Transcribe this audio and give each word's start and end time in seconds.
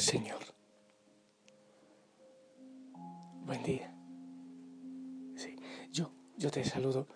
Señor. 0.00 0.40
Buen 3.44 3.62
día. 3.62 3.94
Sí, 5.36 5.56
yo, 5.92 6.10
yo 6.38 6.50
te 6.50 6.64
saludo 6.64 7.06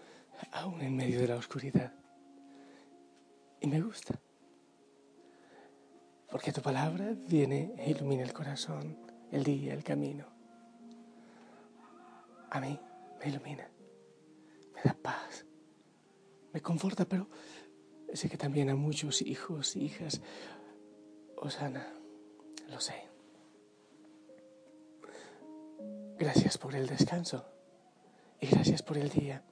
aún 0.53 0.83
en 0.83 0.95
medio 0.95 1.19
de 1.19 1.29
la 1.29 1.37
oscuridad. 1.37 1.95
Y 3.61 3.69
me 3.69 3.81
gusta. 3.81 4.21
Porque 6.31 6.53
tu 6.53 6.61
palabra 6.61 7.15
viene 7.27 7.73
e 7.79 7.91
ilumina 7.91 8.23
el 8.23 8.35
corazón, 8.35 8.99
el 9.31 9.45
día, 9.45 9.73
el 9.73 9.83
camino. 9.83 10.27
A 12.51 12.61
mí 12.61 12.79
me 13.19 13.29
ilumina, 13.31 13.71
me 14.75 14.83
da 14.83 14.95
paz, 14.95 15.47
me 16.53 16.61
conforta, 16.61 17.07
pero 17.07 17.31
sé 18.13 18.29
que 18.29 18.37
también 18.37 18.69
a 18.69 18.75
muchos 18.75 19.23
hijos, 19.23 19.75
hijas, 19.75 20.21
Osana 21.37 22.04
lo 22.69 22.81
sé. 22.81 22.95
Gracias 26.19 26.59
por 26.59 26.75
el 26.75 26.87
descanso 26.87 27.45
y 28.41 28.47
gracias 28.47 28.83
por 28.83 28.99
el 28.99 29.11
día 29.11 29.43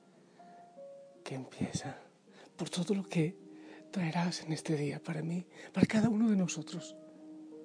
que 1.25 1.35
empieza, 1.35 1.99
por 2.57 2.71
todo 2.71 2.95
lo 2.95 3.05
que 3.05 3.37
traerás 3.91 4.43
en 4.43 4.53
este 4.53 4.77
día 4.77 5.03
para 5.03 5.23
mí, 5.23 5.47
para 5.73 5.87
cada 5.87 6.09
uno 6.09 6.31
de 6.31 6.37
nosotros. 6.37 6.97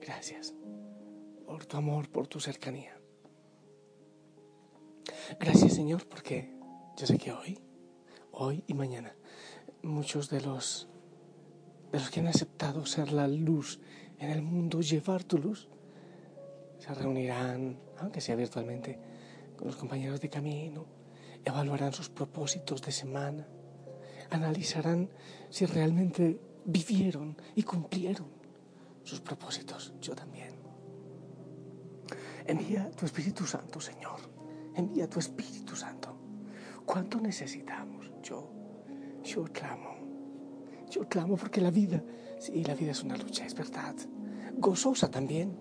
Gracias 0.02 0.54
por 1.46 1.66
tu 1.66 1.78
amor, 1.78 2.10
por 2.10 2.28
tu 2.28 2.40
cercanía. 2.40 2.98
Gracias 5.40 5.74
Señor 5.74 6.08
porque 6.08 6.54
yo 6.98 7.06
sé 7.06 7.18
que 7.18 7.32
hoy, 7.32 7.60
hoy 8.32 8.64
y 8.68 8.74
mañana, 8.74 9.16
muchos 9.84 10.30
de 10.30 10.42
los 10.42 10.90
de 11.92 12.00
los 12.00 12.10
que 12.10 12.20
han 12.20 12.28
aceptado 12.28 12.86
ser 12.86 13.12
la 13.12 13.28
luz 13.28 13.80
en 14.20 14.30
el 14.30 14.42
mundo, 14.42 14.82
llevar 14.82 15.24
tu 15.24 15.38
luz, 15.38 15.68
se 16.80 16.94
reunirán, 16.94 17.78
aunque 18.00 18.22
sea 18.22 18.36
virtualmente, 18.36 19.00
con 19.56 19.68
los 19.68 19.76
compañeros 19.76 20.22
de 20.22 20.30
camino, 20.30 20.86
evaluarán 21.44 21.94
sus 21.94 22.10
propósitos 22.10 22.82
de 22.82 22.92
semana, 22.92 23.48
analizarán 24.30 25.10
si 25.50 25.66
realmente 25.66 26.40
vivieron 26.66 27.38
y 27.56 27.64
cumplieron 27.64 28.28
sus 29.04 29.22
propósitos. 29.22 29.94
Yo 30.02 30.16
también. 30.16 30.56
Envía 32.46 32.90
tu 32.92 33.06
Espíritu 33.06 33.46
Santo, 33.46 33.80
Señor. 33.80 34.20
Envía 34.76 35.10
tu 35.10 35.20
Espíritu 35.20 35.76
Santo. 35.76 36.16
¿Cuánto 36.86 37.20
necesitamos? 37.20 38.12
Yo, 38.22 38.50
yo 39.24 39.44
clamo. 39.46 39.96
Yo 40.90 41.08
clamo 41.08 41.36
porque 41.36 41.60
la 41.60 41.72
vida, 41.72 42.02
sí, 42.40 42.64
la 42.64 42.76
vida 42.76 42.92
es 42.92 43.04
una 43.04 43.18
lucha, 43.18 43.46
es 43.46 43.54
verdad. 43.54 43.96
Gozosa 44.58 45.12
también, 45.12 45.56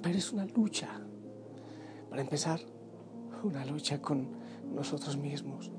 pero 0.00 0.16
es 0.16 0.32
una 0.32 0.44
lucha. 0.44 0.88
Para 2.08 2.22
empezar, 2.22 2.60
una 3.42 3.64
lucha 3.64 4.00
con 4.00 4.28
nosotros 4.72 5.16
mismos, 5.16 5.72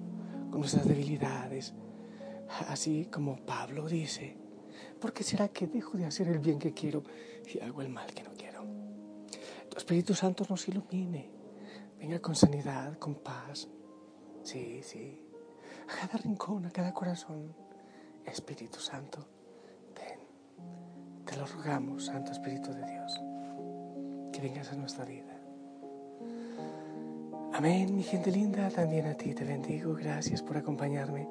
con 0.49 0.59
nuestras 0.59 0.85
debilidades. 0.85 1.73
Así 2.67 3.05
como 3.05 3.37
Pablo 3.45 3.87
dice, 3.87 4.37
¿por 4.99 5.13
qué 5.13 5.23
será 5.23 5.47
que 5.47 5.67
dejo 5.67 5.97
de 5.97 6.05
hacer 6.05 6.27
el 6.27 6.39
bien 6.39 6.59
que 6.59 6.73
quiero 6.73 7.03
y 7.53 7.59
hago 7.59 7.81
el 7.81 7.89
mal 7.89 8.13
que 8.13 8.23
no 8.23 8.33
quiero? 8.33 8.65
Tu 9.69 9.77
Espíritu 9.77 10.13
Santo 10.13 10.45
nos 10.49 10.67
ilumine, 10.67 11.31
venga 11.97 12.19
con 12.19 12.35
sanidad, 12.35 12.97
con 12.97 13.15
paz. 13.15 13.69
Sí, 14.43 14.81
sí, 14.83 15.21
a 15.87 16.01
cada 16.01 16.17
rincón, 16.17 16.65
a 16.65 16.71
cada 16.71 16.93
corazón 16.93 17.55
Espíritu 18.25 18.79
Santo, 18.79 19.25
ven, 19.95 20.19
te 21.31 21.37
lo 21.37 21.45
rogamos, 21.45 22.07
Santo 22.07 22.33
Espíritu 22.33 22.73
de 22.73 22.85
Dios, 22.85 23.21
que 24.33 24.41
vengas 24.41 24.69
a 24.73 24.75
nuestra 24.75 25.05
vida. 25.05 25.33
Amén, 27.53 27.95
mi 27.95 28.03
gente 28.03 28.29
linda, 28.31 28.69
también 28.69 29.07
a 29.07 29.13
ti 29.13 29.33
te 29.33 29.45
bendigo, 29.45 29.93
gracias 29.93 30.41
por 30.41 30.57
acompañarme, 30.57 31.29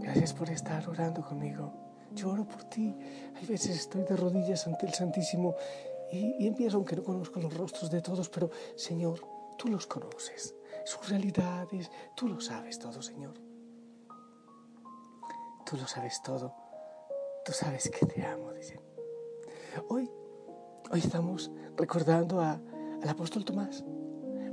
gracias 0.00 0.32
por 0.32 0.48
estar 0.48 0.88
orando 0.88 1.22
conmigo. 1.22 1.74
Yo 2.12 2.30
oro 2.30 2.46
por 2.46 2.64
ti, 2.64 2.96
hay 3.34 3.46
veces 3.46 3.76
estoy 3.76 4.04
de 4.04 4.16
rodillas 4.16 4.66
ante 4.66 4.86
el 4.86 4.94
Santísimo 4.94 5.54
y, 6.10 6.46
empiezo, 6.46 6.78
aunque 6.78 6.96
no 6.96 7.04
conozco 7.04 7.38
los 7.38 7.54
rostros 7.54 7.90
de 7.90 8.00
todos, 8.00 8.30
pero 8.30 8.48
Señor, 8.76 9.20
tú 9.58 9.68
los 9.68 9.86
conoces, 9.86 10.54
sus 10.86 11.06
realidades, 11.10 11.90
tú 12.14 12.28
lo 12.28 12.40
sabes 12.40 12.78
todo, 12.78 13.02
Señor. 13.02 13.34
Tú 15.66 15.76
lo 15.76 15.86
sabes 15.86 16.22
todo. 16.22 16.54
Tú 17.44 17.52
sabes 17.52 17.90
que 17.90 18.06
te 18.06 18.24
amo, 18.24 18.52
dice. 18.52 18.85
Hoy, 19.88 20.10
hoy 20.90 21.00
estamos 21.00 21.50
recordando 21.76 22.40
al 22.40 23.08
apóstol 23.08 23.44
Tomás. 23.44 23.84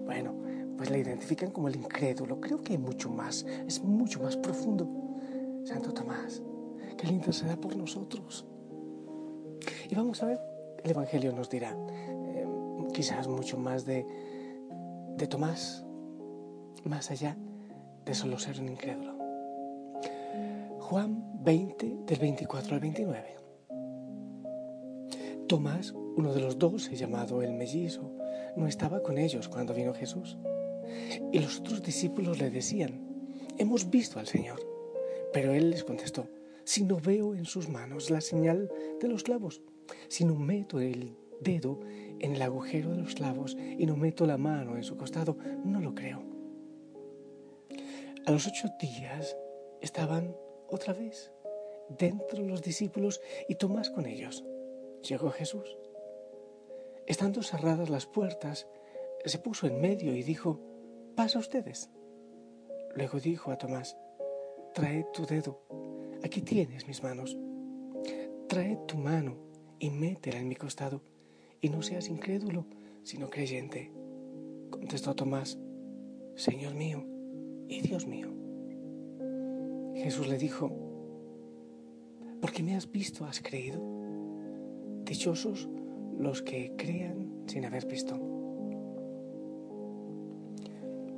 Bueno, 0.05 0.33
pues 0.75 0.89
le 0.89 0.99
identifican 0.99 1.51
como 1.51 1.69
el 1.69 1.75
incrédulo. 1.75 2.41
Creo 2.41 2.61
que 2.61 2.73
hay 2.73 2.77
mucho 2.77 3.09
más, 3.09 3.45
es 3.67 3.81
mucho 3.81 4.21
más 4.21 4.35
profundo. 4.35 4.87
Santo 5.63 5.93
Tomás, 5.93 6.41
que 6.97 7.07
él 7.07 7.13
interceda 7.13 7.55
por 7.55 7.75
nosotros. 7.75 8.45
Y 9.89 9.95
vamos 9.95 10.21
a 10.23 10.25
ver, 10.25 10.39
el 10.83 10.91
Evangelio 10.91 11.31
nos 11.31 11.49
dirá 11.49 11.77
eh, 11.89 12.45
quizás 12.93 13.27
mucho 13.27 13.57
más 13.57 13.85
de, 13.85 14.05
de 15.15 15.27
Tomás, 15.27 15.85
más 16.83 17.11
allá 17.11 17.37
de 18.05 18.13
solo 18.13 18.37
ser 18.39 18.59
un 18.59 18.69
incrédulo. 18.69 19.13
Juan 20.81 21.43
20 21.43 21.99
del 22.05 22.19
24 22.19 22.73
al 22.75 22.81
29. 22.81 23.42
Tomás, 25.53 25.93
uno 26.15 26.33
de 26.33 26.41
los 26.41 26.57
dos, 26.57 26.89
llamado 26.89 27.43
el 27.43 27.53
mellizo, 27.53 28.11
no 28.55 28.65
estaba 28.65 29.03
con 29.03 29.19
ellos 29.19 29.47
cuando 29.47 29.75
vino 29.75 29.93
Jesús. 29.93 30.35
Y 31.31 31.37
los 31.37 31.59
otros 31.59 31.83
discípulos 31.83 32.39
le 32.39 32.49
decían, 32.49 33.07
hemos 33.59 33.91
visto 33.91 34.17
al 34.17 34.25
Señor. 34.25 34.59
Pero 35.31 35.53
él 35.53 35.69
les 35.69 35.83
contestó, 35.83 36.27
si 36.63 36.83
no 36.83 36.97
veo 36.99 37.35
en 37.35 37.45
sus 37.45 37.69
manos 37.69 38.09
la 38.09 38.19
señal 38.19 38.71
de 38.99 39.07
los 39.07 39.21
clavos, 39.21 39.61
si 40.07 40.25
no 40.25 40.33
meto 40.33 40.79
el 40.79 41.15
dedo 41.39 41.81
en 42.17 42.33
el 42.33 42.41
agujero 42.41 42.89
de 42.89 43.03
los 43.03 43.13
clavos 43.13 43.55
y 43.77 43.85
no 43.85 43.95
meto 43.95 44.25
la 44.25 44.39
mano 44.39 44.75
en 44.75 44.83
su 44.83 44.97
costado, 44.97 45.37
no 45.63 45.81
lo 45.81 45.93
creo. 45.93 46.23
A 48.25 48.31
los 48.31 48.47
ocho 48.47 48.69
días 48.81 49.37
estaban 49.81 50.35
otra 50.67 50.93
vez 50.95 51.31
dentro 51.89 52.41
los 52.41 52.63
discípulos 52.63 53.21
y 53.47 53.53
Tomás 53.53 53.91
con 53.91 54.07
ellos. 54.07 54.43
Llegó 55.07 55.31
Jesús. 55.31 55.77
Estando 57.07 57.43
cerradas 57.43 57.89
las 57.89 58.05
puertas, 58.05 58.67
se 59.25 59.37
puso 59.37 59.67
en 59.67 59.81
medio 59.81 60.15
y 60.15 60.23
dijo, 60.23 60.61
pasa 61.15 61.39
ustedes. 61.39 61.89
Luego 62.95 63.19
dijo 63.19 63.51
a 63.51 63.57
Tomás, 63.57 63.97
trae 64.73 65.05
tu 65.13 65.25
dedo, 65.25 65.61
aquí 66.23 66.41
tienes 66.41 66.87
mis 66.87 67.03
manos. 67.03 67.37
Trae 68.47 68.77
tu 68.87 68.97
mano 68.97 69.35
y 69.77 69.89
métela 69.89 70.39
en 70.39 70.47
mi 70.47 70.55
costado, 70.55 71.01
y 71.59 71.67
no 71.67 71.81
seas 71.81 72.07
incrédulo, 72.07 72.65
sino 73.03 73.29
creyente. 73.29 73.91
Contestó 74.69 75.15
Tomás, 75.15 75.57
Señor 76.35 76.75
mío 76.75 77.05
y 77.67 77.81
Dios 77.81 78.07
mío. 78.07 78.29
Jesús 79.95 80.27
le 80.27 80.37
dijo, 80.37 80.71
Porque 82.41 82.63
me 82.63 82.75
has 82.75 82.89
visto, 82.89 83.25
has 83.25 83.41
creído. 83.41 83.92
Dichosos 85.05 85.69
los 86.17 86.41
que 86.41 86.73
crean 86.77 87.43
sin 87.47 87.65
haber 87.65 87.85
visto. 87.85 88.17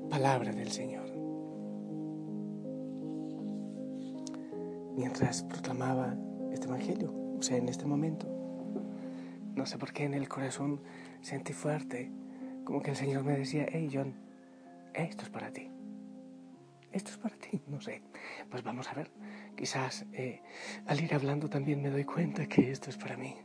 Palabra 0.09 0.51
del 0.51 0.71
Señor. 0.71 1.05
Mientras 4.95 5.43
proclamaba 5.43 6.15
este 6.51 6.67
Evangelio, 6.67 7.13
o 7.37 7.41
sea, 7.41 7.57
en 7.57 7.69
este 7.69 7.85
momento, 7.85 8.27
no 9.55 9.65
sé 9.65 9.77
por 9.77 9.93
qué 9.93 10.05
en 10.05 10.13
el 10.13 10.29
corazón 10.29 10.81
sentí 11.21 11.53
fuerte, 11.53 12.11
como 12.63 12.81
que 12.81 12.91
el 12.91 12.95
Señor 12.95 13.23
me 13.23 13.37
decía, 13.37 13.65
hey 13.69 13.89
John, 13.91 14.15
esto 14.93 15.23
es 15.23 15.29
para 15.29 15.51
ti. 15.51 15.69
Esto 16.91 17.11
es 17.11 17.17
para 17.17 17.35
ti, 17.35 17.61
no 17.67 17.81
sé. 17.81 18.01
Pues 18.49 18.63
vamos 18.63 18.87
a 18.87 18.93
ver. 18.93 19.11
Quizás 19.57 20.05
eh, 20.13 20.41
al 20.87 21.03
ir 21.03 21.13
hablando 21.13 21.49
también 21.49 21.81
me 21.81 21.89
doy 21.89 22.05
cuenta 22.05 22.47
que 22.47 22.71
esto 22.71 22.89
es 22.89 22.97
para 22.97 23.17
mí. 23.17 23.35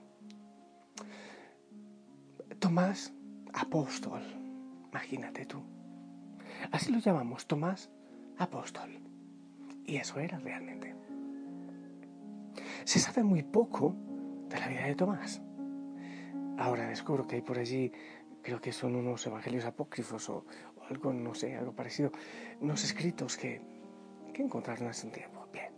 Tomás, 2.71 3.13
apóstol, 3.53 4.23
imagínate 4.93 5.45
tú. 5.45 5.61
Así 6.71 6.93
lo 6.93 7.01
llamamos, 7.01 7.49
Tomás, 7.49 7.91
apóstol. 8.39 8.91
Y 9.85 9.97
eso 9.97 10.21
era 10.21 10.39
realmente. 10.39 10.95
Se 12.85 13.01
sabe 13.01 13.25
muy 13.25 13.43
poco 13.43 13.97
de 14.49 14.61
la 14.61 14.69
vida 14.69 14.85
de 14.85 14.95
Tomás. 14.95 15.43
Ahora 16.59 16.87
descubro 16.87 17.27
que 17.27 17.35
hay 17.35 17.43
por 17.43 17.59
allí, 17.59 17.91
creo 18.41 18.61
que 18.61 18.71
son 18.71 18.95
unos 18.95 19.27
evangelios 19.27 19.65
apócrifos 19.65 20.31
o, 20.31 20.47
algo, 20.89 21.13
no 21.13 21.35
sé, 21.35 21.57
algo 21.57 21.75
parecido, 21.75 22.13
unos 22.61 22.85
escritos 22.85 23.37
que, 23.37 23.61
que 24.33 24.45
encontraron 24.45 24.87
hace 24.87 25.09
un 25.09 25.13
tiempo. 25.13 25.45
Bien, 25.53 25.73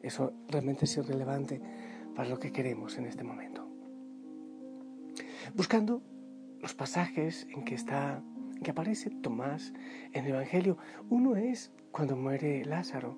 eso 0.00 0.32
realmente 0.46 0.84
es 0.84 0.96
irrelevante 0.96 1.60
para 2.14 2.28
lo 2.28 2.38
que 2.38 2.52
queremos 2.52 2.96
en 2.98 3.06
este 3.06 3.24
momento. 3.24 3.57
Buscando 5.54 6.02
los 6.60 6.74
pasajes 6.74 7.46
en 7.54 7.64
que 7.64 7.74
está, 7.74 8.22
que 8.62 8.70
aparece 8.70 9.10
Tomás 9.10 9.72
en 10.12 10.24
el 10.24 10.32
Evangelio, 10.32 10.76
uno 11.08 11.36
es 11.36 11.72
cuando 11.90 12.16
muere 12.16 12.64
Lázaro. 12.64 13.16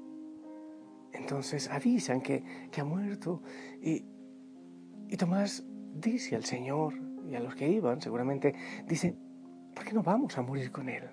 Entonces 1.13 1.69
avisan 1.69 2.21
que, 2.21 2.45
que 2.71 2.81
ha 2.81 2.85
muerto 2.85 3.43
y, 3.83 4.05
y 5.09 5.17
Tomás 5.17 5.65
dice 5.95 6.37
al 6.37 6.45
Señor 6.45 6.95
y 7.29 7.35
a 7.35 7.41
los 7.41 7.55
que 7.55 7.69
iban, 7.69 8.01
seguramente, 8.01 8.55
dice, 8.87 9.17
¿por 9.75 9.85
qué 9.85 9.93
no 9.93 10.03
vamos 10.03 10.37
a 10.39 10.43
morir 10.43 10.71
con 10.71 10.89
Él? 10.89 11.05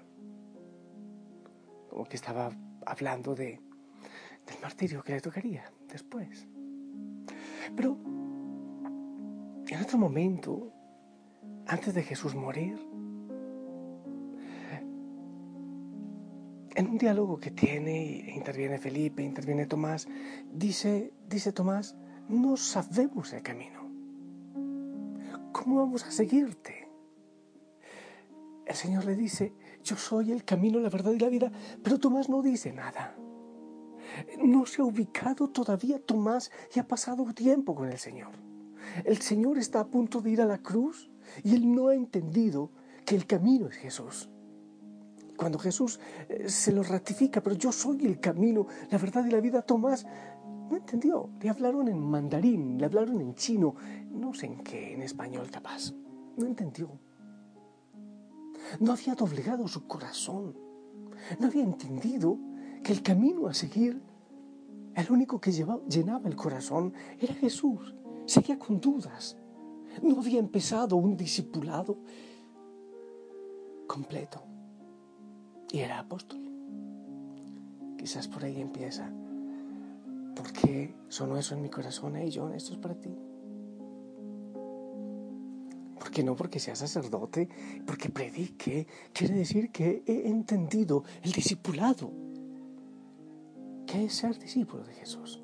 Como 1.90 2.06
que 2.06 2.16
estaba 2.16 2.52
hablando 2.86 3.34
de, 3.36 3.60
del 4.46 4.62
martirio 4.62 5.02
que 5.04 5.14
le 5.14 5.22
tocaría 5.22 5.72
después. 5.88 6.48
Pero 7.76 7.98
en 9.68 9.82
otro 9.82 9.98
momento, 9.98 10.74
antes 11.68 11.94
de 11.94 12.04
Jesús 12.04 12.36
morir, 12.36 12.78
en 16.76 16.88
un 16.88 16.98
diálogo 16.98 17.40
que 17.40 17.52
tiene, 17.52 18.32
interviene 18.36 18.78
Felipe, 18.78 19.24
interviene 19.24 19.66
Tomás, 19.66 20.08
dice, 20.52 21.12
dice 21.28 21.52
Tomás, 21.52 21.96
no 22.30 22.56
sabemos 22.58 23.34
el 23.34 23.42
camino. 23.42 23.88
¿cómo 25.68 25.82
vamos 25.82 26.04
a 26.06 26.12
seguirte? 26.12 26.88
El 28.66 28.76
Señor 28.76 29.06
le 29.06 29.16
dice, 29.16 29.54
yo 29.84 29.96
soy 29.96 30.32
el 30.32 30.44
camino, 30.44 30.80
la 30.80 30.90
verdad 30.90 31.12
y 31.12 31.20
la 31.20 31.30
vida, 31.30 31.52
pero 31.84 32.00
Tomás 32.00 32.30
no 32.30 32.42
dice 32.42 32.72
nada. 32.72 33.16
No 34.42 34.66
se 34.66 34.82
ha 34.82 34.86
ubicado 34.86 35.50
todavía 35.50 36.00
Tomás 36.00 36.52
y 36.76 36.80
ha 36.80 36.88
pasado 36.88 37.26
tiempo 37.34 37.76
con 37.76 37.90
el 37.90 37.98
Señor. 37.98 38.32
El 39.04 39.18
Señor 39.18 39.58
está 39.58 39.82
a 39.82 39.88
punto 39.88 40.22
de 40.22 40.32
ir 40.32 40.42
a 40.42 40.46
la 40.46 40.60
cruz 40.60 41.10
y 41.44 41.56
él 41.56 41.74
no 41.74 41.88
ha 41.90 41.96
entendido 41.96 42.72
que 43.06 43.16
el 43.16 43.26
camino 43.26 43.68
es 43.68 43.76
Jesús. 43.76 44.30
Cuando 45.38 45.60
Jesús 45.60 46.00
eh, 46.28 46.50
se 46.50 46.72
lo 46.72 46.84
ratifica, 46.84 47.42
pero 47.42 47.56
yo 47.56 47.72
soy 47.72 48.06
el 48.06 48.20
camino, 48.20 48.68
la 48.90 48.98
verdad 48.98 49.26
y 49.26 49.32
la 49.32 49.40
vida, 49.40 49.62
Tomás 49.62 50.06
no 50.70 50.76
entendió. 50.76 51.30
Le 51.40 51.50
hablaron 51.50 51.88
en 51.88 52.00
mandarín, 52.00 52.78
le 52.78 52.86
hablaron 52.86 53.22
en 53.22 53.36
chino, 53.36 53.76
no 54.12 54.34
sé 54.34 54.48
en 54.48 54.58
qué, 54.58 54.94
en 54.94 55.04
español 55.04 55.50
capaz. 55.52 55.94
No 56.36 56.46
entendió. 56.46 56.90
No 58.80 58.92
había 58.92 59.16
doblegado 59.16 59.68
su 59.68 59.88
corazón. 59.88 60.56
No 61.40 61.48
había 61.48 61.64
entendido 61.64 62.38
que 62.84 62.92
el 62.92 63.02
camino 63.02 63.48
a 63.48 63.54
seguir, 63.54 64.02
el 64.96 65.12
único 65.12 65.40
que 65.40 65.52
llenaba 65.52 66.28
el 66.28 66.36
corazón, 66.36 66.94
era 67.20 67.34
Jesús. 67.36 67.96
Seguía 68.26 68.58
con 68.58 68.82
dudas. 68.82 69.38
No 70.02 70.20
había 70.20 70.40
empezado 70.40 70.96
un 70.96 71.18
discipulado 71.18 71.98
completo. 73.88 74.44
Y 75.72 75.80
era 75.80 76.00
apóstol. 76.00 76.40
Quizás 77.98 78.28
por 78.28 78.44
ahí 78.44 78.62
empieza 78.62 79.12
¿Por 80.38 80.54
qué 80.54 80.94
sonó 81.10 81.36
eso 81.38 81.56
en 81.56 81.64
mi 81.64 81.70
corazón? 81.70 82.16
Hey 82.16 82.32
John, 82.34 82.54
esto 82.54 82.74
es 82.74 82.78
para 82.78 82.94
ti. 82.94 83.10
¿Por 85.98 86.12
qué 86.12 86.24
no? 86.24 86.36
Porque 86.36 86.60
sea 86.60 86.76
sacerdote, 86.76 87.50
porque 87.88 88.10
predique. 88.10 88.86
Quiere 89.14 89.34
decir 89.34 89.72
que 89.72 90.04
he 90.06 90.30
entendido 90.30 91.04
el 91.24 91.32
discipulado. 91.32 92.12
¿Qué 93.88 94.06
es 94.06 94.14
ser 94.14 94.38
discípulo 94.38 94.84
de 94.84 94.94
Jesús? 94.94 95.42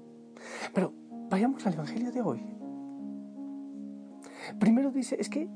Pero 0.76 0.94
vayamos 1.30 1.66
al 1.66 1.74
Evangelio 1.74 2.12
de 2.12 2.22
hoy. 2.22 2.63
Primero 4.60 4.92
dice, 4.92 5.18
es 5.20 5.30
que 5.30 5.50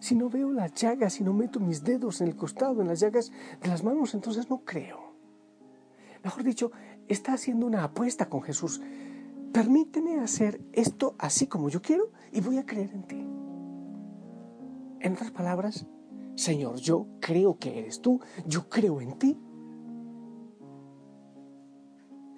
si 0.00 0.14
no 0.14 0.28
veo 0.28 0.50
las 0.50 0.72
llagas, 0.74 1.14
si 1.14 1.24
no 1.24 1.32
meto 1.32 1.60
mis 1.60 1.84
dedos 1.84 2.20
en 2.20 2.28
el 2.28 2.36
costado, 2.36 2.80
en 2.80 2.88
las 2.88 3.00
llagas 3.00 3.30
de 3.60 3.68
las 3.68 3.84
manos, 3.84 4.14
entonces 4.14 4.50
no 4.50 4.64
creo. 4.64 5.14
Mejor 6.24 6.44
dicho, 6.44 6.72
está 7.08 7.34
haciendo 7.34 7.66
una 7.66 7.84
apuesta 7.84 8.28
con 8.28 8.42
Jesús. 8.42 8.80
Permíteme 9.52 10.18
hacer 10.20 10.60
esto 10.72 11.14
así 11.18 11.46
como 11.46 11.68
yo 11.68 11.82
quiero 11.82 12.10
y 12.32 12.40
voy 12.40 12.58
a 12.58 12.66
creer 12.66 12.92
en 12.92 13.02
ti. 13.04 13.26
En 15.00 15.12
otras 15.12 15.30
palabras, 15.30 15.86
Señor, 16.34 16.76
yo 16.76 17.06
creo 17.20 17.58
que 17.58 17.78
eres 17.78 18.00
tú, 18.00 18.20
yo 18.46 18.68
creo 18.68 19.00
en 19.00 19.18
ti. 19.18 19.38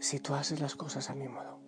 Si 0.01 0.19
tú 0.21 0.35
haces 0.35 0.61
las 0.61 0.75
cosas 0.75 1.09
a 1.09 1.15
mi 1.15 1.29
modo. 1.29 1.61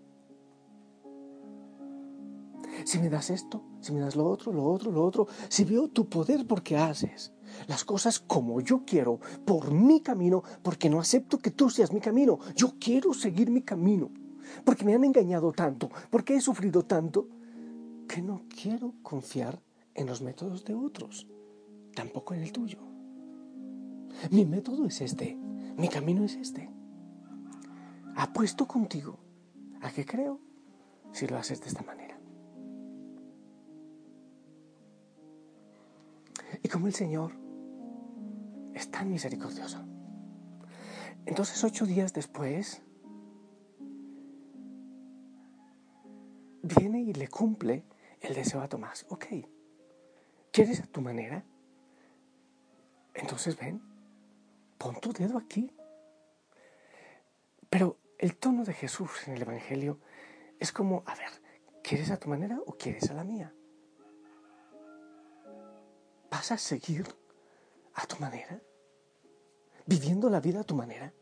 Si 2.84 2.98
me 2.98 3.08
das 3.08 3.30
esto, 3.30 3.62
si 3.86 3.92
me 3.92 4.00
das 4.00 4.16
lo 4.16 4.28
otro, 4.28 4.52
lo 4.52 4.64
otro, 4.64 4.90
lo 4.90 5.04
otro, 5.04 5.28
si 5.48 5.64
veo 5.64 5.88
tu 5.88 6.08
poder 6.08 6.46
porque 6.46 6.76
haces 6.76 7.32
las 7.68 7.84
cosas 7.84 8.18
como 8.18 8.60
yo 8.60 8.84
quiero, 8.84 9.20
por 9.44 9.72
mi 9.72 10.00
camino, 10.00 10.42
porque 10.62 10.90
no 10.90 10.98
acepto 11.00 11.38
que 11.38 11.50
tú 11.50 11.70
seas 11.70 11.92
mi 11.92 12.00
camino. 12.00 12.38
Yo 12.54 12.74
quiero 12.80 13.14
seguir 13.14 13.50
mi 13.50 13.62
camino, 13.62 14.10
porque 14.64 14.84
me 14.84 14.94
han 14.94 15.04
engañado 15.04 15.52
tanto, 15.52 15.88
porque 16.10 16.34
he 16.34 16.40
sufrido 16.40 16.82
tanto, 16.84 17.28
que 18.08 18.22
no 18.22 18.42
quiero 18.60 18.94
confiar 19.02 19.62
en 19.94 20.06
los 20.06 20.20
métodos 20.20 20.64
de 20.64 20.74
otros, 20.74 21.28
tampoco 21.94 22.34
en 22.34 22.42
el 22.42 22.52
tuyo. 22.52 22.78
Mi 24.30 24.44
método 24.44 24.86
es 24.86 25.00
este, 25.00 25.36
mi 25.76 25.88
camino 25.88 26.24
es 26.24 26.34
este. 26.34 26.70
Apuesto 28.16 28.66
contigo 28.66 29.18
a 29.80 29.90
que 29.90 30.04
creo 30.04 30.40
si 31.12 31.26
lo 31.26 31.36
haces 31.36 31.60
de 31.60 31.68
esta 31.68 31.82
manera. 31.82 32.05
Y 36.66 36.68
como 36.68 36.88
el 36.88 36.94
Señor 36.94 37.30
es 38.74 38.90
tan 38.90 39.08
misericordioso. 39.08 39.86
Entonces 41.24 41.62
ocho 41.62 41.86
días 41.86 42.12
después, 42.12 42.82
viene 46.64 47.02
y 47.02 47.12
le 47.12 47.28
cumple 47.28 47.84
el 48.20 48.34
deseo 48.34 48.62
a 48.62 48.68
Tomás. 48.68 49.06
Ok, 49.10 49.26
¿quieres 50.50 50.80
a 50.80 50.86
tu 50.88 51.00
manera? 51.00 51.44
Entonces 53.14 53.56
ven, 53.56 53.80
pon 54.76 54.96
tu 55.00 55.12
dedo 55.12 55.38
aquí. 55.38 55.70
Pero 57.70 58.00
el 58.18 58.34
tono 58.34 58.64
de 58.64 58.72
Jesús 58.72 59.28
en 59.28 59.34
el 59.34 59.42
Evangelio 59.42 60.00
es 60.58 60.72
como, 60.72 61.04
a 61.06 61.14
ver, 61.14 61.30
¿quieres 61.84 62.10
a 62.10 62.16
tu 62.16 62.28
manera 62.28 62.58
o 62.66 62.76
quieres 62.76 63.08
a 63.08 63.14
la 63.14 63.22
mía? 63.22 63.55
¿Vas 66.46 66.52
a 66.52 66.58
seguir 66.58 67.04
a 67.94 68.06
tu 68.06 68.18
manera? 68.18 68.62
¿Viviendo 69.84 70.30
la 70.30 70.38
vida 70.38 70.60
a 70.60 70.62
tu 70.62 70.76
manera? 70.76 71.12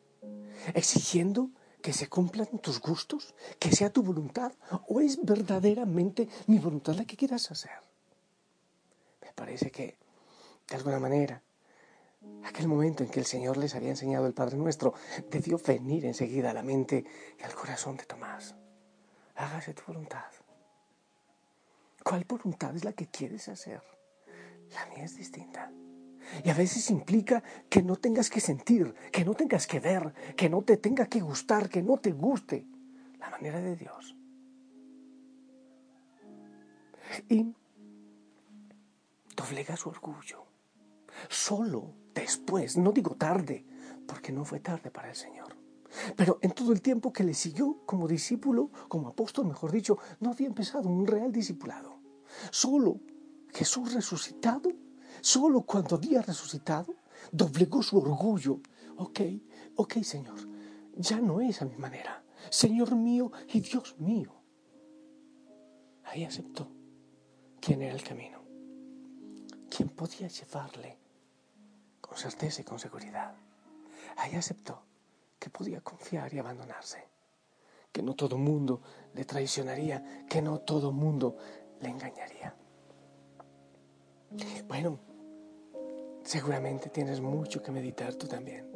¿Exigiendo 0.74 1.48
que 1.80 1.94
se 1.94 2.10
cumplan 2.10 2.58
tus 2.58 2.78
gustos? 2.78 3.34
¿Que 3.58 3.72
sea 3.72 3.88
tu 3.90 4.02
voluntad? 4.02 4.52
¿O 4.86 5.00
es 5.00 5.24
verdaderamente 5.24 6.28
mi 6.46 6.58
voluntad 6.58 6.92
la 6.96 7.06
que 7.06 7.16
quieras 7.16 7.50
hacer? 7.50 7.70
Me 9.22 9.32
parece 9.32 9.70
que, 9.70 9.96
de 10.68 10.76
alguna 10.76 10.98
manera, 10.98 11.42
aquel 12.44 12.68
momento 12.68 13.02
en 13.02 13.08
que 13.08 13.20
el 13.20 13.24
Señor 13.24 13.56
les 13.56 13.74
había 13.74 13.88
enseñado 13.88 14.26
el 14.26 14.34
Padre 14.34 14.58
Nuestro 14.58 14.92
debió 15.30 15.56
venir 15.56 16.04
enseguida 16.04 16.50
a 16.50 16.52
la 16.52 16.62
mente 16.62 17.02
y 17.40 17.42
al 17.42 17.54
corazón 17.54 17.96
de 17.96 18.04
Tomás. 18.04 18.54
hágase 19.36 19.72
tu 19.72 19.84
voluntad. 19.86 20.30
¿Cuál 22.02 22.26
voluntad 22.26 22.76
es 22.76 22.84
la 22.84 22.92
que 22.92 23.06
quieres 23.06 23.48
hacer? 23.48 23.80
La 24.74 24.86
mía 24.86 25.04
es 25.04 25.16
distinta. 25.16 25.70
Y 26.42 26.50
a 26.50 26.54
veces 26.54 26.90
implica 26.90 27.42
que 27.68 27.82
no 27.82 27.96
tengas 27.96 28.30
que 28.30 28.40
sentir, 28.40 28.94
que 29.12 29.24
no 29.24 29.34
tengas 29.34 29.66
que 29.66 29.80
ver, 29.80 30.12
que 30.36 30.48
no 30.48 30.62
te 30.62 30.76
tenga 30.76 31.06
que 31.06 31.20
gustar, 31.20 31.68
que 31.68 31.82
no 31.82 31.98
te 31.98 32.12
guste 32.12 32.66
la 33.18 33.30
manera 33.30 33.60
de 33.60 33.76
Dios. 33.76 34.16
Y 37.28 37.54
doblega 39.36 39.76
su 39.76 39.90
orgullo. 39.90 40.46
Solo 41.28 41.94
después, 42.14 42.76
no 42.76 42.92
digo 42.92 43.14
tarde, 43.14 43.64
porque 44.06 44.32
no 44.32 44.44
fue 44.44 44.60
tarde 44.60 44.90
para 44.90 45.10
el 45.10 45.16
Señor. 45.16 45.56
Pero 46.16 46.38
en 46.42 46.50
todo 46.52 46.72
el 46.72 46.82
tiempo 46.82 47.12
que 47.12 47.22
le 47.22 47.34
siguió 47.34 47.82
como 47.86 48.08
discípulo, 48.08 48.70
como 48.88 49.08
apóstol, 49.08 49.46
mejor 49.46 49.70
dicho, 49.70 49.98
no 50.20 50.30
había 50.30 50.48
empezado 50.48 50.88
un 50.88 51.06
real 51.06 51.30
discipulado. 51.30 52.00
Solo 52.50 53.00
Jesús 53.54 53.94
resucitado, 53.94 54.70
solo 55.20 55.62
cuando 55.62 55.94
había 55.94 56.20
resucitado, 56.22 56.92
doblegó 57.30 57.82
su 57.82 57.98
orgullo. 57.98 58.60
Ok, 58.96 59.20
ok, 59.76 59.94
Señor, 60.02 60.40
ya 60.96 61.20
no 61.20 61.40
es 61.40 61.62
a 61.62 61.64
mi 61.64 61.76
manera. 61.76 62.24
Señor 62.50 62.96
mío 62.96 63.30
y 63.52 63.60
Dios 63.60 63.94
mío. 63.98 64.34
Ahí 66.04 66.24
aceptó 66.24 66.68
quién 67.60 67.80
era 67.82 67.94
el 67.94 68.02
camino, 68.02 68.42
quién 69.70 69.88
podía 69.88 70.28
llevarle 70.28 70.98
con 72.00 72.18
certeza 72.18 72.60
y 72.60 72.64
con 72.64 72.78
seguridad. 72.78 73.34
Ahí 74.16 74.34
aceptó 74.34 74.82
que 75.38 75.48
podía 75.48 75.80
confiar 75.80 76.34
y 76.34 76.38
abandonarse, 76.38 77.08
que 77.92 78.02
no 78.02 78.14
todo 78.14 78.36
mundo 78.36 78.82
le 79.14 79.24
traicionaría, 79.24 80.26
que 80.28 80.42
no 80.42 80.60
todo 80.60 80.92
mundo 80.92 81.36
le 81.80 81.88
engañaría. 81.88 82.54
Bueno, 84.66 84.98
seguramente 86.24 86.90
tienes 86.90 87.20
mucho 87.20 87.62
que 87.62 87.70
meditar 87.70 88.14
tú 88.14 88.26
también. 88.26 88.70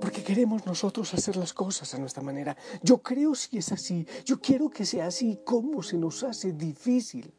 Porque 0.00 0.22
queremos 0.22 0.66
nosotros 0.66 1.12
hacer 1.14 1.36
las 1.36 1.52
cosas 1.52 1.94
a 1.94 1.98
nuestra 1.98 2.22
manera. 2.22 2.56
Yo 2.82 2.98
creo 2.98 3.34
si 3.34 3.58
es 3.58 3.72
así, 3.72 4.06
yo 4.24 4.40
quiero 4.40 4.70
que 4.70 4.84
sea 4.84 5.06
así, 5.06 5.40
cómo 5.44 5.82
se 5.82 5.96
nos 5.96 6.22
hace 6.22 6.52
difícil 6.52 7.32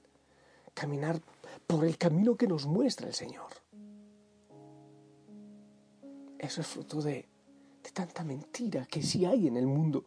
caminar 0.74 1.22
por 1.68 1.86
el 1.86 1.98
camino 1.98 2.36
que 2.36 2.48
nos 2.48 2.66
muestra 2.66 3.08
el 3.08 3.14
Señor. 3.14 3.50
Eso 6.38 6.62
es 6.62 6.68
fruto 6.68 7.02
de, 7.02 7.28
de 7.84 7.92
tanta 7.92 8.24
mentira 8.24 8.86
que 8.86 9.04
sí 9.04 9.26
hay 9.26 9.48
en 9.48 9.58
el 9.58 9.68
mundo. 9.68 10.06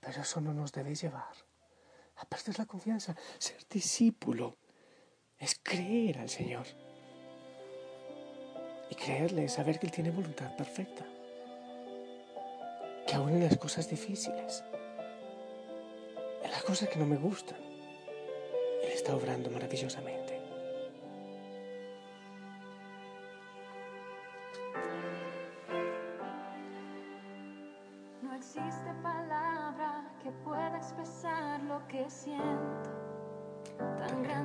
Pero 0.00 0.22
eso 0.22 0.40
no 0.40 0.54
nos 0.54 0.72
debe 0.72 0.94
llevar 0.94 1.34
a 2.16 2.24
perder 2.24 2.58
la 2.58 2.66
confianza. 2.66 3.16
Ser 3.38 3.58
discípulo 3.68 4.56
es 5.42 5.60
creer 5.60 6.18
al 6.18 6.28
Señor. 6.28 6.64
Y 8.88 8.94
creerle 8.94 9.44
es 9.44 9.54
saber 9.54 9.80
que 9.80 9.86
Él 9.86 9.92
tiene 9.92 10.10
voluntad 10.12 10.54
perfecta. 10.56 11.04
Que 13.06 13.14
aún 13.14 13.30
en 13.30 13.42
las 13.42 13.58
cosas 13.58 13.90
difíciles, 13.90 14.62
en 16.44 16.50
las 16.50 16.62
cosas 16.62 16.88
que 16.88 16.98
no 16.98 17.06
me 17.06 17.16
gustan, 17.16 17.58
Él 18.84 18.92
está 18.94 19.16
obrando 19.16 19.50
maravillosamente. 19.50 20.40
No 28.22 28.32
existe 28.36 28.94
palabra 29.02 30.08
que 30.22 30.30
pueda 30.44 30.76
expresar 30.76 31.60
lo 31.64 31.84
que 31.88 32.08
siento. 32.08 32.91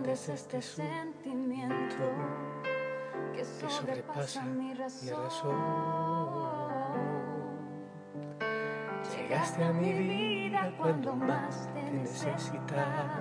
Es 0.07 0.29
este 0.29 0.61
sentimiento 0.61 2.05
que 3.35 3.43
sobrepasa 3.43 4.41
mi 4.45 4.73
razón. 4.73 5.53
Llegaste 9.13 9.65
a 9.65 9.73
mi 9.73 9.91
vida 9.91 10.73
cuando 10.77 11.13
más 11.13 11.69
te 11.73 11.83
necesitaba. 11.91 13.19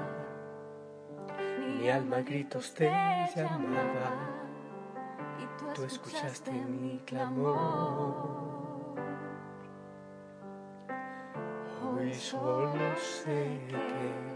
Mi 1.58 1.90
alma 1.90 2.18
a 2.18 2.22
gritos 2.22 2.72
te 2.72 2.88
llamaba 3.34 4.12
y 5.40 5.74
tú 5.74 5.82
escuchaste 5.82 6.52
mi 6.52 7.00
clamor. 7.00 8.46
Hoy 11.82 12.14
solo 12.14 12.96
sé 12.96 13.60
que 13.68 14.35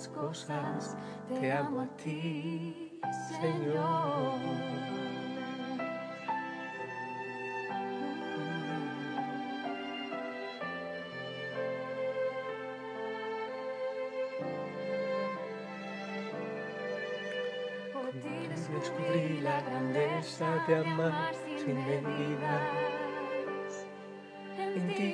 Las 0.00 0.08
cosas, 0.08 0.96
te 1.28 1.52
amo 1.52 1.82
a 1.82 1.96
ti, 1.96 2.98
Señor. 3.38 4.40
Descubrí 18.72 19.40
la 19.40 19.60
grandeza 19.60 20.64
de 20.66 20.76
amar 20.76 21.34
sin 21.58 21.76
medidas. 21.86 22.89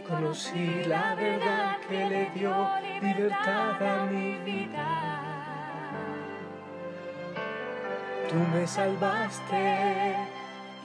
Conocí 0.09 0.85
la 0.85 1.17
verdad 1.17 1.79
que 1.89 2.09
le 2.09 2.31
dio 2.31 2.55
libertad 3.03 3.83
a 3.83 4.07
mi 4.07 4.35
vida. 4.45 4.87
Tú 8.29 8.37
me 8.37 8.67
salvaste 8.67 10.17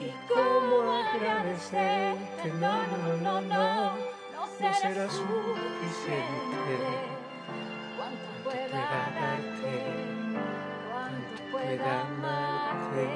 y 0.00 0.10
cómo 0.26 0.92
agradecerte. 0.92 2.52
No, 2.58 2.72
no, 2.86 3.16
no, 3.22 3.40
no, 3.42 3.92
no 4.60 4.74
será 4.74 5.08
suficiente 5.08 6.76
cuanto 7.96 8.28
pueda 8.42 8.80
darte, 9.20 9.72
cuanto 10.90 11.42
pueda 11.52 12.00
amarte. 12.00 13.06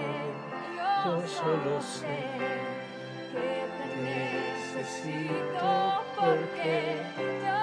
Yo 1.05 1.27
solo 1.27 1.81
sé 1.81 2.17
que 3.33 3.67
te 3.79 4.46
necesito 4.87 6.05
porque 6.17 7.03
yo 7.43 7.59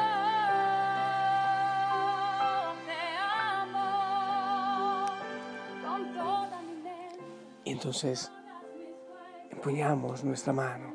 te 2.85 3.01
amo 3.47 5.05
con 5.81 6.13
toda 6.13 6.61
mi 6.61 6.75
mente. 6.75 7.23
Y 7.63 7.71
entonces 7.71 8.31
empuñamos 9.49 10.23
nuestra 10.23 10.53
mano 10.53 10.93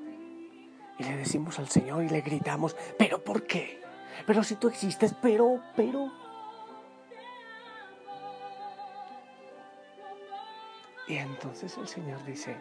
y 0.99 1.04
le 1.04 1.16
decimos 1.16 1.58
al 1.58 1.68
Señor 1.68 2.04
y 2.04 2.08
le 2.08 2.20
gritamos, 2.20 2.76
pero 2.99 3.25
¿por 3.25 3.47
qué? 3.47 3.80
Pero 4.26 4.42
si 4.42 4.56
tú 4.56 4.68
existes, 4.68 5.14
pero, 5.23 5.62
pero. 5.76 6.12
Y 11.06 11.16
entonces 11.16 11.75
el 11.78 11.88
Señor 11.88 12.23
dice, 12.25 12.54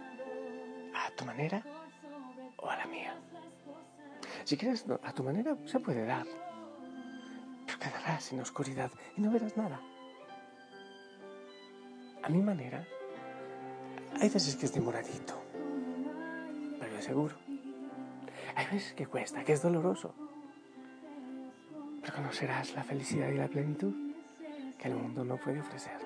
a 0.95 1.11
tu 1.11 1.25
manera 1.25 1.61
o 2.57 2.69
a 2.69 2.77
la 2.77 2.85
mía. 2.85 3.16
Si 4.47 4.55
quieres 4.55 4.85
a 5.03 5.11
tu 5.11 5.25
manera, 5.25 5.57
se 5.65 5.77
puede 5.77 6.05
dar. 6.05 6.25
Pero 7.65 7.79
quedarás 7.79 8.31
en 8.31 8.39
oscuridad 8.39 8.89
y 9.17 9.21
no 9.21 9.29
verás 9.29 9.57
nada. 9.57 9.81
A 12.23 12.29
mi 12.29 12.41
manera, 12.41 12.87
hay 14.21 14.29
veces 14.29 14.55
que 14.55 14.67
es 14.67 14.73
demoradito, 14.73 15.33
pero 16.79 16.95
es 16.95 17.03
seguro. 17.03 17.35
Hay 18.55 18.67
veces 18.67 18.93
que 18.93 19.05
cuesta, 19.05 19.43
que 19.43 19.51
es 19.51 19.61
doloroso. 19.61 20.15
Pero 21.99 22.13
conocerás 22.13 22.73
la 22.73 22.85
felicidad 22.85 23.27
y 23.27 23.35
la 23.35 23.49
plenitud 23.49 23.93
que 24.79 24.87
el 24.87 24.95
mundo 24.95 25.25
no 25.25 25.35
puede 25.35 25.59
ofrecer. 25.59 25.99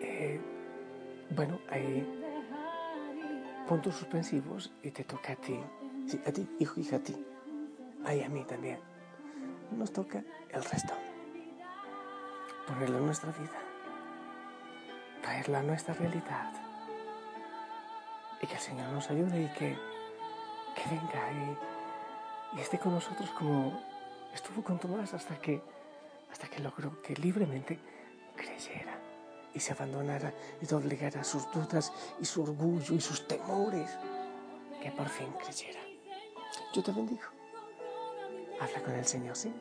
Eh, 0.00 0.40
bueno, 1.34 1.58
hay 1.68 2.19
puntos 3.70 3.94
suspensivos 3.94 4.72
y 4.82 4.90
te 4.90 5.04
toca 5.04 5.34
a 5.34 5.36
ti 5.36 5.56
Sí, 6.08 6.20
a 6.26 6.32
ti, 6.32 6.44
hijo, 6.58 6.80
hija, 6.80 6.96
a 6.96 6.98
ti. 6.98 7.14
Ay, 8.04 8.20
a 8.22 8.28
mí 8.28 8.42
también. 8.44 8.80
Nos 9.70 9.92
toca 9.92 10.24
el 10.48 10.64
resto. 10.64 10.92
Ponerlo 12.66 12.98
en 12.98 13.06
nuestra 13.06 13.30
vida. 13.30 13.60
Traerlo 15.22 15.58
a 15.58 15.62
nuestra 15.62 15.94
realidad. 15.94 16.52
Y 18.42 18.46
que 18.48 18.54
el 18.54 18.60
Señor 18.60 18.88
nos 18.88 19.08
ayude 19.08 19.40
y 19.40 19.48
que, 19.56 19.78
que 20.74 20.90
venga 20.90 21.32
y, 21.32 22.58
y 22.58 22.60
esté 22.60 22.76
con 22.76 22.92
nosotros 22.92 23.30
como 23.30 23.80
estuvo 24.34 24.64
con 24.64 24.80
Tomás 24.80 25.14
hasta 25.14 25.36
que, 25.36 25.62
hasta 26.32 26.48
que 26.48 26.58
logró 26.58 27.00
que 27.02 27.14
libremente 27.14 27.78
creyera 28.34 28.89
y 29.54 29.60
se 29.60 29.72
abandonara 29.72 30.32
y 30.60 30.66
doblegara 30.66 31.24
sus 31.24 31.50
dudas 31.52 31.92
y 32.20 32.24
su 32.24 32.42
orgullo 32.42 32.94
y 32.94 33.00
sus 33.00 33.26
temores, 33.26 33.90
que 34.82 34.90
por 34.92 35.08
fin 35.08 35.32
creyera. 35.42 35.80
Yo 36.72 36.82
te 36.82 36.92
bendigo. 36.92 37.22
Habla 38.60 38.82
con 38.82 38.94
el 38.94 39.04
Señor, 39.06 39.36
¿sí? 39.36 39.52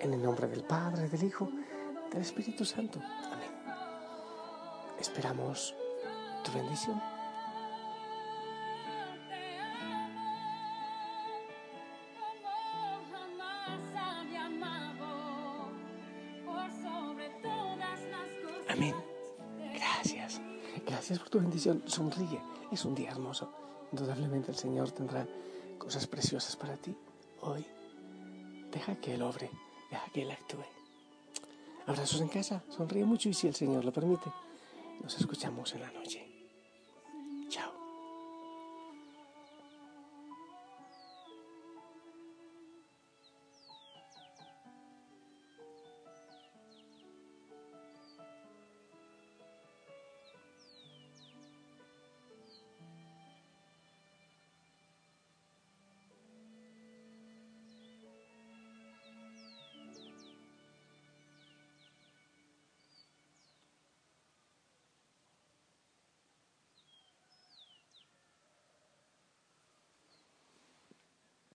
En 0.00 0.14
el 0.14 0.22
nombre 0.22 0.46
del 0.48 0.64
Padre, 0.64 1.08
del 1.08 1.24
Hijo, 1.24 1.48
del 2.10 2.22
Espíritu 2.22 2.64
Santo. 2.64 3.00
Amén. 3.00 3.50
Esperamos 4.98 5.74
tu 6.44 6.52
bendición. 6.52 7.11
Por 21.18 21.30
tu 21.30 21.40
bendición. 21.40 21.82
Sonríe. 21.86 22.40
Es 22.70 22.84
un 22.84 22.94
día 22.94 23.10
hermoso. 23.10 23.52
Indudablemente 23.92 24.50
el 24.50 24.56
Señor 24.56 24.90
tendrá 24.92 25.26
cosas 25.78 26.06
preciosas 26.06 26.56
para 26.56 26.76
ti 26.76 26.96
hoy. 27.42 27.66
Deja 28.70 28.96
que 28.96 29.14
Él 29.14 29.22
obre. 29.22 29.50
Deja 29.90 30.06
que 30.12 30.22
Él 30.22 30.30
actúe. 30.30 30.64
Abrazos 31.86 32.20
en 32.20 32.28
casa. 32.28 32.62
Sonríe 32.70 33.04
mucho 33.04 33.28
y 33.28 33.34
si 33.34 33.48
el 33.48 33.54
Señor 33.54 33.84
lo 33.84 33.92
permite, 33.92 34.30
nos 35.02 35.18
escuchamos 35.18 35.74
en 35.74 35.80
la 35.82 35.90
noche. 35.90 36.31